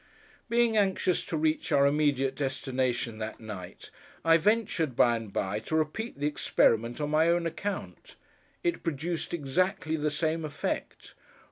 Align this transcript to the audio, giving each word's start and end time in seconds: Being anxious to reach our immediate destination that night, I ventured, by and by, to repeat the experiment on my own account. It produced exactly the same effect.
Being 0.49 0.77
anxious 0.77 1.23
to 1.27 1.37
reach 1.37 1.71
our 1.71 1.85
immediate 1.85 2.33
destination 2.33 3.19
that 3.19 3.39
night, 3.39 3.91
I 4.25 4.37
ventured, 4.37 4.95
by 4.95 5.15
and 5.15 5.31
by, 5.31 5.59
to 5.59 5.75
repeat 5.75 6.17
the 6.19 6.25
experiment 6.25 6.99
on 6.99 7.11
my 7.11 7.27
own 7.29 7.45
account. 7.45 8.15
It 8.63 8.81
produced 8.81 9.31
exactly 9.31 9.95
the 9.97 10.09
same 10.09 10.43
effect. 10.43 11.13